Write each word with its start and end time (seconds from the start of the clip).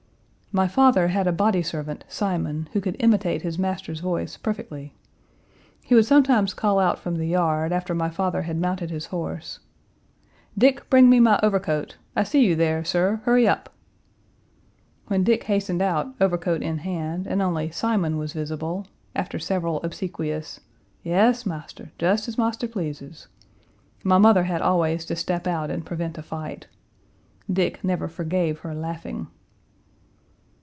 My 0.53 0.67
father 0.67 1.07
had 1.07 1.27
a 1.27 1.31
body 1.31 1.63
servant, 1.63 2.03
Simon, 2.09 2.67
who 2.73 2.81
could 2.81 2.97
imitate 2.99 3.41
his 3.41 3.57
master's 3.57 4.01
voice 4.01 4.35
perfectly. 4.35 4.93
He 5.81 5.95
would 5.95 6.03
sometimes 6.05 6.53
call 6.53 6.77
out 6.77 6.99
from 6.99 7.15
the 7.15 7.25
yard 7.25 7.71
after 7.71 7.95
my 7.95 8.09
father 8.09 8.41
had 8.41 8.57
mounted 8.59 8.89
his 8.91 9.05
horse: 9.05 9.59
"Dick, 10.57 10.89
bring 10.89 11.09
me 11.09 11.21
my 11.21 11.39
overcoat. 11.41 11.95
I 12.17 12.23
see 12.25 12.43
you 12.45 12.57
there, 12.57 12.83
sir, 12.83 13.21
hurry 13.23 13.47
up." 13.47 13.71
When 15.07 15.23
Dick 15.23 15.45
hastened 15.45 15.81
out, 15.81 16.13
overcoat 16.19 16.61
in 16.61 16.79
hand, 16.79 17.27
and 17.27 17.41
only 17.41 17.71
Simon 17.71 18.17
was 18.17 18.33
visible, 18.33 18.87
after 19.15 19.39
several 19.39 19.81
obsequious 19.83 20.59
"Yes, 21.01 21.45
marster; 21.45 21.93
just 21.97 22.27
as 22.27 22.37
marster 22.37 22.67
pleases," 22.67 23.29
my 24.03 24.17
mother 24.17 24.43
had 24.43 24.61
always 24.61 25.05
to 25.05 25.15
step 25.15 25.47
out 25.47 25.71
and 25.71 25.85
prevent 25.85 26.17
a 26.17 26.21
fight. 26.21 26.67
Dick 27.49 27.85
never 27.85 28.09
forgave 28.09 28.59
her 28.59 28.75
laughing. 28.75 29.27